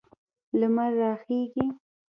لمر 0.59 0.91
راخیږي 0.99 1.65